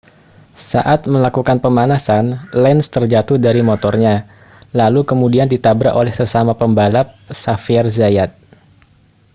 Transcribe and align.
saat 0.71 1.01
melakukan 1.13 1.57
pemanasan 1.65 2.25
lenz 2.63 2.85
terjatuh 2.95 3.37
dari 3.45 3.61
motornya 3.69 4.15
lalu 4.79 5.01
kemudian 5.11 5.45
ditabrak 5.53 5.93
oleh 6.01 6.09
sesama 6.19 6.53
pebalap 6.61 7.07
xavier 7.41 7.85
zayat 7.97 8.31